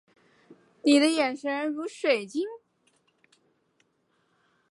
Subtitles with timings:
[0.81, 2.47] 你的眼神如水晶莹